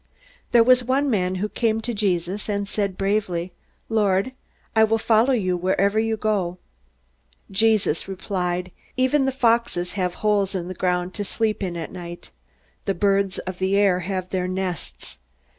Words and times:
There 0.51 0.63
was 0.63 0.83
one 0.83 1.11
man 1.11 1.35
who 1.35 1.47
came 1.47 1.79
to 1.81 1.93
Jesus, 1.93 2.49
and 2.49 2.67
said 2.67 2.97
bravely, 2.97 3.51
"Lord, 3.87 4.31
I 4.75 4.83
will 4.83 4.97
follow 4.97 5.31
you 5.31 5.55
wherever 5.55 5.99
you 5.99 6.17
go!" 6.17 6.57
Jesus 7.51 8.07
replied: 8.07 8.71
"Even 8.97 9.25
the 9.25 9.31
foxes 9.31 9.91
have 9.91 10.15
holes 10.15 10.55
in 10.55 10.67
the 10.69 10.73
ground 10.73 11.13
to 11.13 11.23
sleep 11.23 11.61
in 11.61 11.77
at 11.77 11.91
night. 11.91 12.31
The 12.85 12.95
birds 12.95 13.37
of 13.37 13.59
the 13.59 13.77
air 13.77 13.99
have 13.99 14.31
their 14.31 14.47
nests. 14.47 15.19